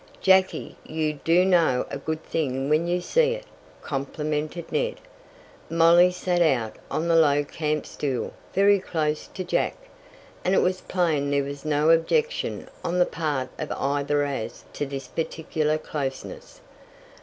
[0.19, 3.45] "Jackie, you do know a good thing when you see it,"
[3.83, 4.95] complimented Ned.
[5.69, 9.75] Molly sat out on the low camp stool very close to Jack,
[10.43, 14.87] and it was plain there was no objection on the part of either as to
[14.87, 16.61] this particular closeness.